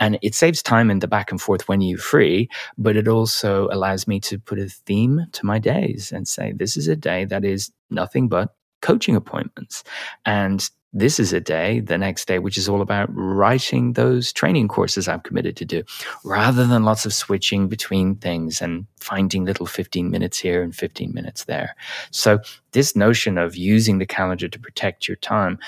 [0.00, 3.68] And it saves time in the back and forth when you're free, but it also
[3.70, 7.24] allows me to put a theme to my days and say, this is a day
[7.26, 9.84] that is nothing but coaching appointments.
[10.24, 14.68] And this is a day, the next day, which is all about writing those training
[14.68, 15.82] courses I've committed to do,
[16.24, 21.12] rather than lots of switching between things and finding little 15 minutes here and 15
[21.12, 21.76] minutes there.
[22.10, 22.40] So,
[22.72, 25.58] this notion of using the calendar to protect your time,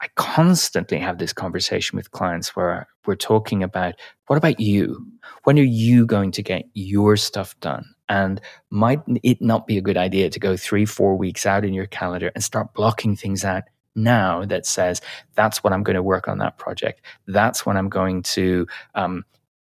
[0.00, 3.94] I constantly have this conversation with clients where we're talking about
[4.26, 5.06] what about you?
[5.44, 7.84] When are you going to get your stuff done?
[8.08, 11.72] And might it not be a good idea to go three, four weeks out in
[11.72, 15.00] your calendar and start blocking things out now that says
[15.34, 17.02] that's what I'm going to work on that project.
[17.26, 19.24] That's when I'm going to um,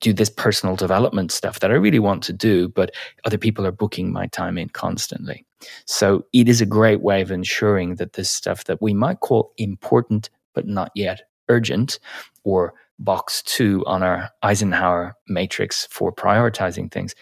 [0.02, 2.92] do this personal development stuff that I really want to do, but
[3.26, 5.46] other people are booking my time in constantly.
[5.86, 9.54] So it is a great way of ensuring that this stuff that we might call
[9.58, 12.00] important but not yet urgent
[12.44, 17.16] or box two on our Eisenhower matrix for prioritizing things.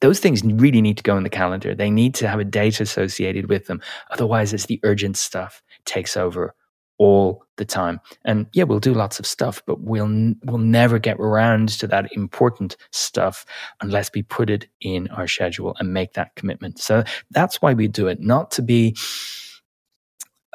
[0.00, 1.74] Those things really need to go in the calendar.
[1.74, 3.80] They need to have a date associated with them.
[4.10, 6.54] Otherwise, it's the urgent stuff takes over
[6.98, 8.00] all the time.
[8.24, 12.12] And yeah, we'll do lots of stuff, but we'll we'll never get around to that
[12.12, 13.44] important stuff
[13.80, 16.78] unless we put it in our schedule and make that commitment.
[16.78, 18.96] So that's why we do it, not to be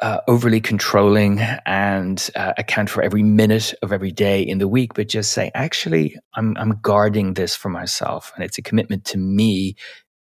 [0.02, 4.94] uh, overly controlling and uh, account for every minute of every day in the week,
[4.94, 9.18] but just say, actually, I'm I'm guarding this for myself, and it's a commitment to
[9.18, 9.76] me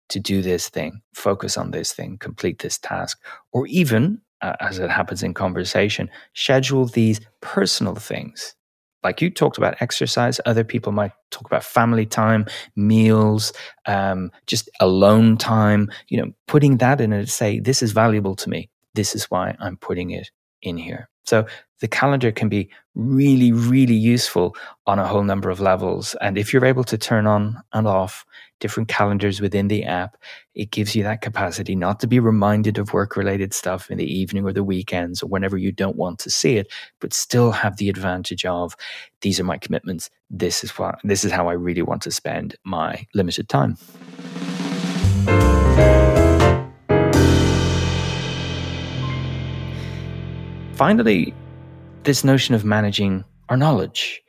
[0.10, 3.20] to do this thing, focus on this thing, complete this task,
[3.52, 8.56] or even uh, as it happens in conversation, schedule these personal things.
[9.04, 13.54] Like you talked about exercise, other people might talk about family time, meals,
[13.88, 15.92] um, just alone time.
[16.08, 18.70] You know, putting that in and say, this is valuable to me.
[18.96, 20.32] This is why I'm putting it
[20.62, 21.10] in here.
[21.26, 21.46] So
[21.82, 24.56] the calendar can be really, really useful
[24.88, 26.16] on a whole number of levels.
[26.22, 28.26] And if you're able to turn on and off
[28.60, 30.16] different calendars within the app,
[30.54, 34.06] it gives you that capacity not to be reminded of work related stuff in the
[34.06, 37.78] evening or the weekends or whenever you don't want to see it, but still have
[37.78, 38.76] the advantage of
[39.22, 40.10] these are my commitments.
[40.30, 43.78] This is what this is how I really want to spend my limited time.
[50.76, 51.34] Finally,
[52.04, 54.22] this notion of managing our knowledge.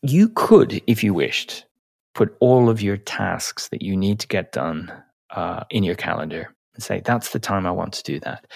[0.00, 1.66] You could, if you wished,
[2.14, 4.90] put all of your tasks that you need to get done
[5.32, 8.46] uh, in your calendar and say, that's the time I want to do that.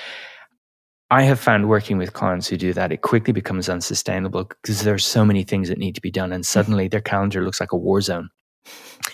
[1.10, 5.04] I have found working with clients who do that, it quickly becomes unsustainable because there's
[5.04, 7.76] so many things that need to be done, and suddenly their calendar looks like a
[7.76, 8.30] war zone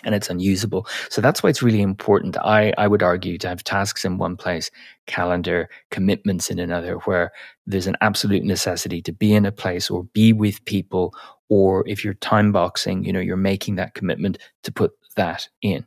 [0.05, 0.87] and it's unusable.
[1.11, 2.37] So that's why it's really important.
[2.39, 4.71] I, I would argue to have tasks in one place,
[5.07, 7.33] calendar, commitments in another, where
[7.67, 11.15] there's an absolute necessity to be in a place or be with people.
[11.49, 15.87] Or if you're time boxing, you know, you're making that commitment to put that in.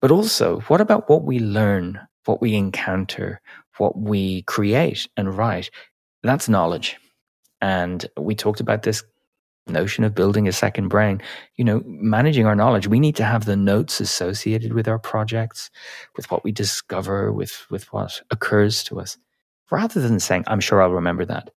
[0.00, 3.40] But also, what about what we learn, what we encounter,
[3.78, 5.70] what we create and write?
[6.22, 6.96] That's knowledge.
[7.60, 9.02] And we talked about this
[9.68, 11.20] notion of building a second brain,
[11.56, 15.70] you know, managing our knowledge, we need to have the notes associated with our projects,
[16.16, 19.18] with what we discover, with with what occurs to us,
[19.70, 21.50] rather than saying, "I'm sure I'll remember that,"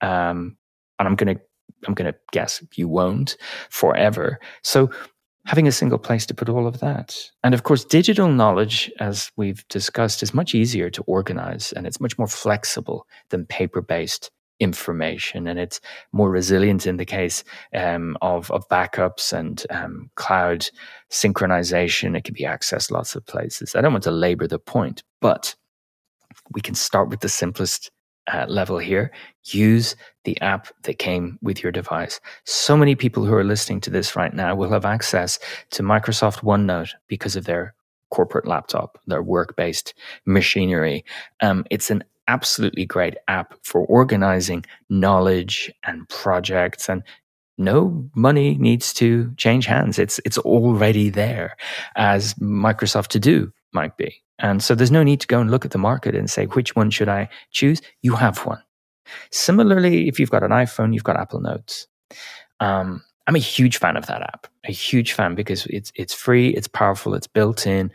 [0.00, 0.56] um,
[0.98, 1.36] and I'm gonna
[1.86, 3.36] I'm gonna guess you won't
[3.70, 4.38] forever.
[4.62, 4.90] So.
[5.48, 7.16] Having a single place to put all of that.
[7.44, 12.00] And of course, digital knowledge, as we've discussed, is much easier to organize and it's
[12.00, 15.80] much more flexible than paper based information and it's
[16.12, 20.66] more resilient in the case um, of, of backups and um, cloud
[21.10, 22.16] synchronization.
[22.16, 23.74] It can be accessed lots of places.
[23.74, 25.54] I don't want to labor the point, but
[26.52, 27.90] we can start with the simplest
[28.32, 29.12] uh, level here.
[29.44, 32.20] Use the app that came with your device.
[32.44, 35.38] So many people who are listening to this right now will have access
[35.70, 37.74] to Microsoft OneNote because of their
[38.10, 41.04] corporate laptop, their work based machinery.
[41.40, 47.02] Um, it's an absolutely great app for organizing knowledge and projects and
[47.58, 49.98] no money needs to change hands.
[49.98, 51.56] It's it's already there
[51.96, 54.22] as Microsoft To Do might be.
[54.38, 56.76] And so there's no need to go and look at the market and say which
[56.76, 57.80] one should I choose?
[58.02, 58.62] You have one.
[59.30, 61.86] Similarly, if you've got an iPhone, you've got Apple Notes.
[62.60, 64.46] Um, I'm a huge fan of that app.
[64.64, 67.90] A huge fan because it's it's free, it's powerful, it's built in.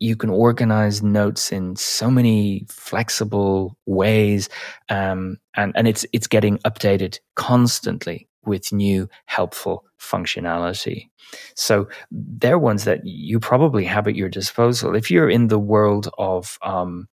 [0.00, 4.48] You can organize notes in so many flexible ways,
[4.88, 11.08] um, and and it's it's getting updated constantly with new helpful functionality.
[11.54, 16.08] So they're ones that you probably have at your disposal if you're in the world
[16.18, 17.08] of um,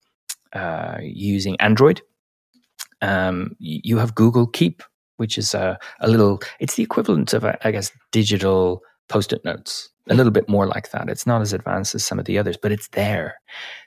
[0.53, 2.01] uh, using Android.
[3.03, 4.83] Um, you have Google Keep,
[5.17, 6.41] which is a, a little.
[6.61, 11.09] It's the equivalent of, I guess, digital post-it notes a little bit more like that.
[11.09, 13.41] It's not as advanced as some of the others, but it's there.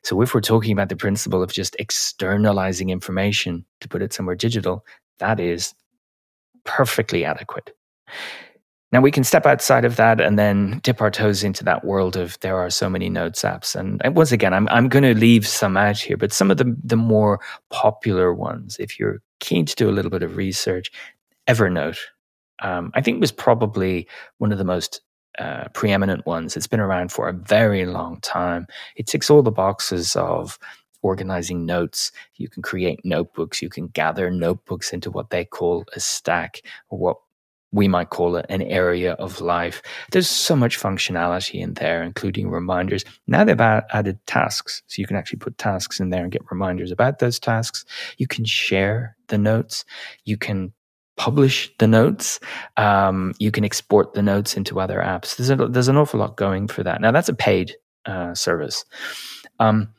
[0.04, 4.36] So if we're talking about the principle of just externalizing information to put it somewhere
[4.36, 4.84] digital,
[5.20, 5.74] that is
[6.64, 7.76] perfectly adequate.
[8.92, 12.16] Now we can step outside of that and then dip our toes into that world
[12.16, 13.76] of there are so many notes apps.
[13.76, 16.76] And, once again, I'm I'm going to leave some out here, but some of the
[16.84, 20.90] the more popular ones, if you're keen to do a little bit of research,
[21.48, 22.00] Evernote,
[22.62, 24.08] um, I think was probably
[24.38, 25.02] one of the most
[25.38, 26.56] uh, preeminent ones.
[26.58, 28.68] It's been around for a very long time.
[28.96, 30.58] It ticks all the boxes of
[31.02, 32.12] organizing notes.
[32.36, 33.62] You can create notebooks.
[33.62, 37.18] You can gather notebooks into what they call a stack or what
[37.72, 39.82] we might call it an area of life.
[40.12, 43.04] There's so much functionality in there, including reminders.
[43.28, 44.82] Now they've added tasks.
[44.88, 47.84] So you can actually put tasks in there and get reminders about those tasks.
[48.18, 49.84] You can share the notes.
[50.24, 50.72] You can
[51.18, 52.40] publish the notes.
[52.78, 55.36] Um, you can export the notes into other apps.
[55.36, 57.02] There's, a, there's an awful lot going for that.
[57.02, 58.86] Now, that's a paid uh, service.
[59.60, 59.90] Um,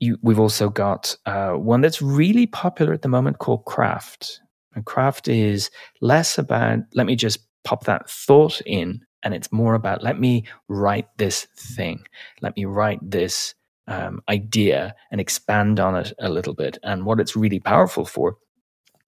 [0.00, 4.40] you, we've also got uh, one that's really popular at the moment called Craft.
[4.74, 9.74] And Craft is less about, let me just pop that thought in, and it's more
[9.74, 12.04] about, let me write this thing.
[12.42, 13.54] Let me write this
[13.88, 16.78] um, idea and expand on it a little bit.
[16.82, 18.36] And what it's really powerful for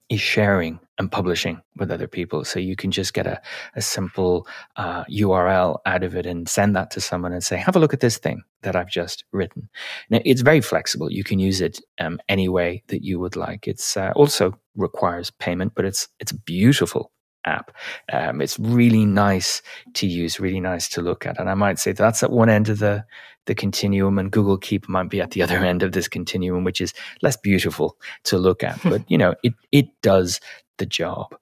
[0.09, 2.44] is sharing and publishing with other people.
[2.44, 3.40] So you can just get a,
[3.76, 4.46] a simple
[4.76, 7.94] uh, URL out of it and send that to someone and say, have a look
[7.94, 9.68] at this thing that I've just written.
[10.11, 11.11] Now, it's very flexible.
[11.12, 13.68] You can use it um, any way that you would like.
[13.68, 17.12] It's uh, also requires payment, but it's it's beautiful
[17.49, 17.72] app.
[18.12, 19.62] Um, it's really nice
[19.94, 21.40] to use, really nice to look at.
[21.40, 23.05] And I might say that's at one end of the
[23.46, 26.80] the continuum, and Google Keep might be at the other end of this continuum, which
[26.80, 26.92] is
[27.22, 28.78] less beautiful to look at.
[28.84, 30.40] but you know, it it does
[30.76, 31.34] the job.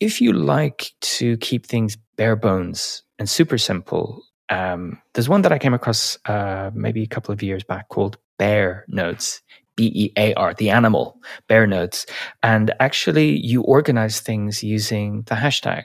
[0.00, 5.52] If you like to keep things bare bones and super simple, um, there's one that
[5.52, 9.42] I came across uh, maybe a couple of years back called Bear Notes.
[9.76, 12.06] B E A R, the animal, bear notes.
[12.42, 15.84] And actually, you organize things using the hashtag.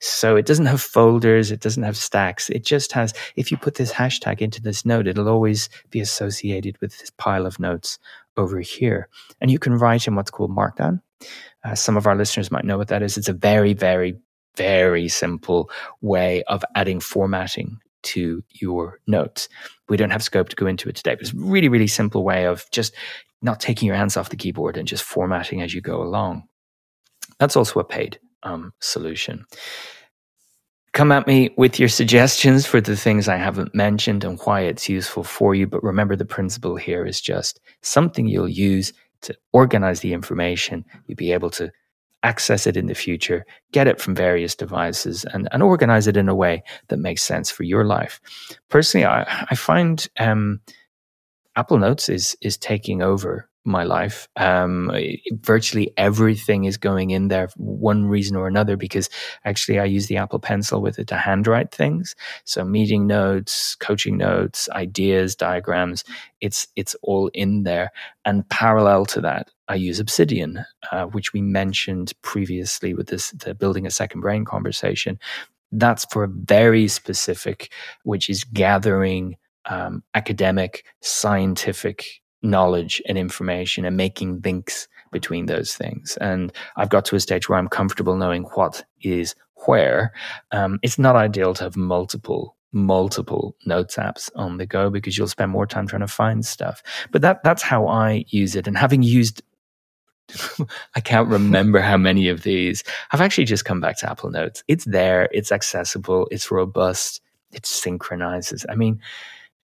[0.00, 2.50] So it doesn't have folders, it doesn't have stacks.
[2.50, 6.78] It just has, if you put this hashtag into this note, it'll always be associated
[6.80, 7.98] with this pile of notes
[8.36, 9.08] over here.
[9.40, 11.00] And you can write in what's called Markdown.
[11.64, 13.18] Uh, some of our listeners might know what that is.
[13.18, 14.16] It's a very, very,
[14.56, 15.70] very simple
[16.00, 19.48] way of adding formatting to your notes.
[19.88, 22.24] We don't have scope to go into it today, but it's a really, really simple
[22.24, 22.94] way of just
[23.42, 26.44] not taking your hands off the keyboard and just formatting as you go along.
[27.38, 29.46] That's also a paid um, solution.
[30.92, 34.88] Come at me with your suggestions for the things I haven't mentioned and why it's
[34.88, 35.66] useful for you.
[35.66, 38.92] But remember, the principle here is just something you'll use
[39.22, 40.84] to organize the information.
[41.06, 41.70] You'll be able to
[42.22, 46.28] access it in the future, get it from various devices, and, and organize it in
[46.28, 48.20] a way that makes sense for your life.
[48.68, 50.60] Personally, I, I find um,
[51.56, 54.28] Apple Notes is is taking over my life.
[54.36, 54.90] Um,
[55.32, 59.10] virtually everything is going in there one reason or another because
[59.44, 62.14] actually I use the Apple Pencil with it to handwrite things.
[62.44, 66.04] So meeting notes, coaching notes, ideas, diagrams,
[66.40, 67.92] it's it's all in there.
[68.24, 73.54] And parallel to that, I use Obsidian, uh, which we mentioned previously with this the
[73.54, 75.18] building a second brain conversation.
[75.70, 82.04] That's for a very specific, which is gathering um, academic, scientific
[82.42, 86.16] knowledge and information and making links between those things.
[86.20, 90.12] And I've got to a stage where I'm comfortable knowing what is where.
[90.50, 95.26] Um, it's not ideal to have multiple multiple notes apps on the go because you'll
[95.26, 96.82] spend more time trying to find stuff.
[97.10, 98.66] But that that's how I use it.
[98.66, 99.42] And having used
[100.94, 102.84] I can't remember how many of these.
[103.10, 104.62] I've actually just come back to Apple Notes.
[104.68, 107.20] It's there, it's accessible, it's robust,
[107.52, 108.64] it synchronizes.
[108.68, 109.00] I mean,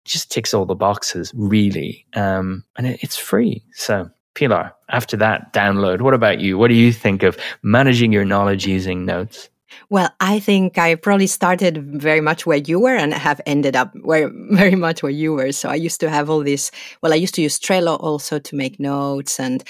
[0.05, 2.05] just ticks all the boxes, really.
[2.14, 3.64] Um, and it, it's free.
[3.74, 6.57] So, Pilar, after that download, what about you?
[6.57, 9.49] What do you think of managing your knowledge using notes?
[9.89, 13.93] Well, I think I probably started very much where you were and have ended up
[14.01, 15.51] where very much where you were.
[15.51, 16.72] So I used to have all this.
[17.01, 19.64] Well, I used to use Trello also to make notes, and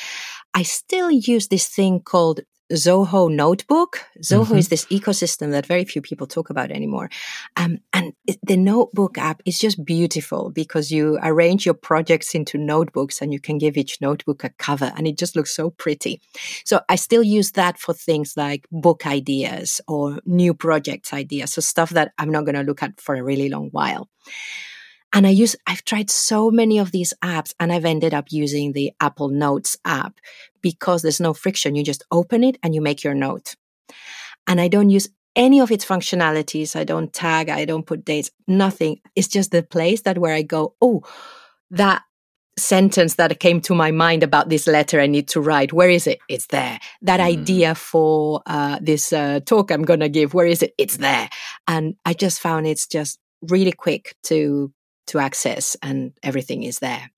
[0.54, 2.42] I still use this thing called
[2.72, 4.00] Zoho Notebook.
[4.22, 4.58] Zoho mm-hmm.
[4.58, 7.10] is this ecosystem that very few people talk about anymore.
[7.56, 13.22] Um, and the Notebook app is just beautiful because you arrange your projects into notebooks
[13.22, 16.22] and you can give each notebook a cover and it just looks so pretty.
[16.66, 21.54] So I still use that for things like book ideas or new projects ideas.
[21.54, 24.10] So stuff that I'm not going to look at for a really long while.
[25.14, 28.74] And I use, I've tried so many of these apps and I've ended up using
[28.74, 30.20] the Apple Notes app
[30.62, 31.76] because there's no friction.
[31.76, 33.56] You just open it and you make your note.
[34.48, 36.76] And I don't use any of its functionalities.
[36.76, 39.02] I don't tag, I don't put dates, nothing.
[39.16, 41.04] It's just the place that where I go, oh,
[41.70, 42.04] that
[42.58, 45.74] sentence that came to my mind about this letter I need to write.
[45.74, 46.20] Where is it?
[46.30, 46.80] It's there.
[47.02, 47.24] That mm.
[47.24, 50.74] idea for uh, this uh, talk I'm going to give, where is it?
[50.78, 51.30] It's there.
[51.68, 54.72] And I just found it's just really quick to
[55.08, 57.10] to access and everything is there.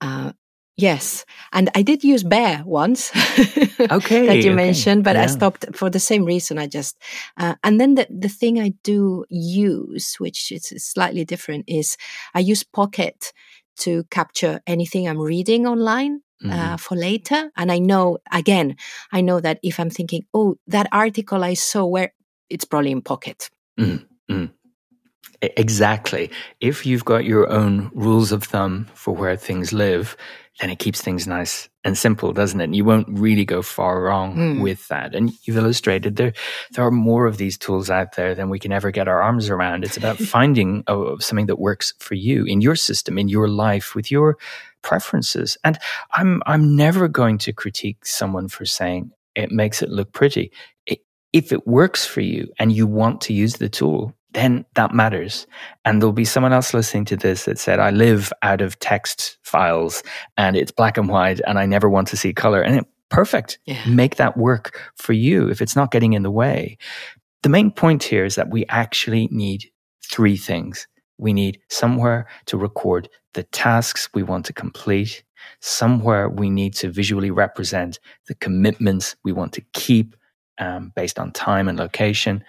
[0.00, 0.32] Uh,
[0.76, 1.24] yes.
[1.52, 3.10] And I did use Bear once.
[3.90, 4.26] okay.
[4.26, 4.54] that you okay.
[4.54, 5.24] mentioned, but yeah.
[5.24, 6.58] I stopped for the same reason.
[6.58, 7.00] I just,
[7.36, 11.96] uh, and then the, the thing I do use, which is slightly different, is
[12.34, 13.32] I use Pocket
[13.78, 16.22] to capture anything I'm reading online.
[16.40, 16.52] Uh, mm-hmm.
[16.52, 17.50] Uh, for later.
[17.56, 18.76] And I know, again,
[19.10, 22.14] I know that if I'm thinking, oh, that article I saw where
[22.48, 23.50] it's probably in Pocket.
[23.76, 24.44] Mm-hmm.
[25.40, 26.30] Exactly.
[26.60, 30.16] If you've got your own rules of thumb for where things live,
[30.60, 32.64] then it keeps things nice and simple, doesn't it?
[32.64, 34.60] And you won't really go far wrong mm.
[34.60, 35.14] with that.
[35.14, 36.32] And you've illustrated there
[36.72, 39.48] there are more of these tools out there than we can ever get our arms
[39.48, 39.84] around.
[39.84, 43.94] It's about finding oh, something that works for you in your system, in your life,
[43.94, 44.36] with your
[44.82, 45.56] preferences.
[45.62, 45.78] And
[46.14, 50.50] I'm I'm never going to critique someone for saying it makes it look pretty.
[50.86, 50.98] It,
[51.32, 55.46] if it works for you and you want to use the tool, then that matters.
[55.84, 59.38] And there'll be someone else listening to this that said, I live out of text
[59.42, 60.02] files
[60.36, 62.60] and it's black and white and I never want to see color.
[62.60, 63.58] And it, perfect.
[63.64, 63.82] Yeah.
[63.88, 66.76] Make that work for you if it's not getting in the way.
[67.42, 69.70] The main point here is that we actually need
[70.04, 70.86] three things.
[71.16, 75.24] We need somewhere to record the tasks we want to complete,
[75.60, 80.16] somewhere we need to visually represent the commitments we want to keep
[80.58, 82.44] um, based on time and location,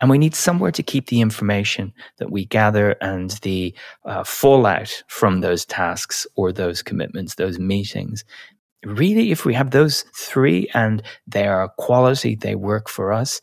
[0.00, 3.74] and we need somewhere to keep the information that we gather and the
[4.04, 8.24] uh, fallout from those tasks or those commitments, those meetings.
[8.84, 13.40] Really, if we have those three and they are quality, they work for us,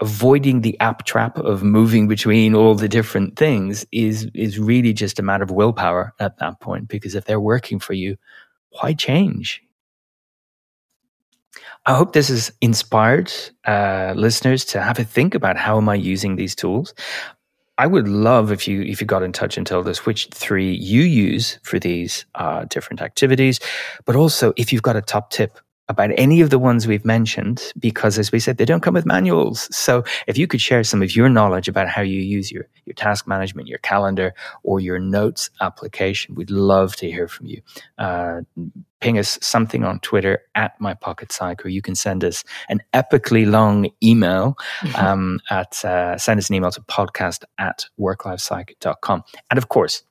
[0.00, 5.18] avoiding the app trap of moving between all the different things is, is really just
[5.18, 6.86] a matter of willpower at that point.
[6.86, 8.16] Because if they're working for you,
[8.70, 9.62] why change?
[11.86, 13.32] I hope this has inspired
[13.64, 16.92] uh, listeners to have a think about how am I using these tools.
[17.78, 20.74] I would love if you if you got in touch and told us which three
[20.74, 23.60] you use for these uh, different activities,
[24.04, 27.72] but also if you've got a top tip about any of the ones we've mentioned,
[27.78, 29.68] because as we said, they don't come with manuals.
[29.74, 32.94] So if you could share some of your knowledge about how you use your, your
[32.94, 34.34] task management, your calendar,
[34.64, 37.62] or your notes application, we'd love to hear from you.
[37.98, 38.40] Uh,
[39.00, 42.80] ping us something on Twitter at my pocket psych, or you can send us an
[42.94, 44.96] epically long email mm-hmm.
[44.96, 49.22] um, at uh, send us an email to podcast at worklifepsych.com.
[49.50, 50.02] And of course,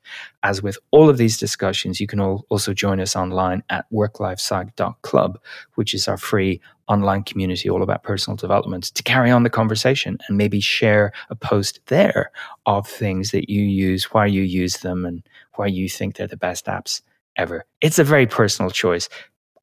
[0.44, 5.40] as with all of these discussions, you can all also join us online at worklifepsych.club,
[5.76, 10.20] which is our free online community all about personal development to carry on the conversation
[10.28, 12.30] and maybe share a post there
[12.68, 15.24] of things that you use, why you use them, and
[15.56, 17.02] why you think they're the best apps
[17.38, 17.66] ever.
[17.82, 19.10] It's a very personal choice.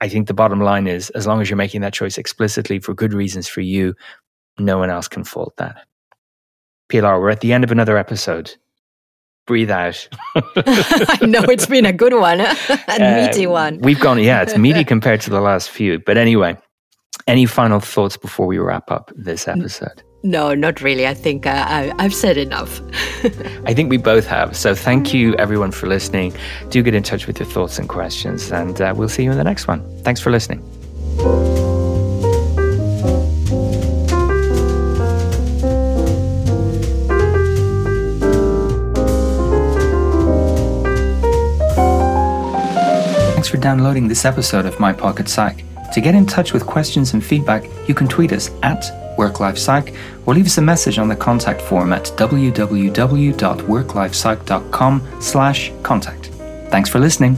[0.00, 2.92] I think the bottom line is as long as you're making that choice explicitly for
[2.92, 3.94] good reasons for you,
[4.58, 5.86] no one else can fault that.
[6.88, 8.54] Pilar, we're at the end of another episode.
[9.46, 10.08] Breathe out.
[10.34, 12.46] I know it's been a good one, a
[12.88, 13.78] uh, meaty one.
[13.78, 15.98] We've gone, yeah, it's meaty compared to the last few.
[16.00, 16.56] But anyway,
[17.26, 20.02] any final thoughts before we wrap up this episode?
[20.24, 21.06] No, not really.
[21.06, 22.80] I think uh, I, I've said enough.
[23.66, 24.56] I think we both have.
[24.56, 26.32] So thank you, everyone, for listening.
[26.68, 29.38] Do get in touch with your thoughts and questions, and uh, we'll see you in
[29.38, 29.82] the next one.
[30.02, 30.62] Thanks for listening.
[43.32, 45.64] Thanks for downloading this episode of My Pocket Psych.
[45.94, 49.96] To get in touch with questions and feedback, you can tweet us at WorkLifePsych
[50.26, 56.26] or leave us a message on the contact form at www.worklifepsych.com slash contact.
[56.70, 57.36] Thanks for listening.